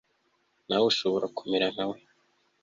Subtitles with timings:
[0.67, 1.97] nawe ushobora kumera nka we